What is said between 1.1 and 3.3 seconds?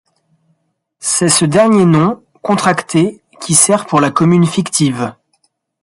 ce dernier nom, contracté,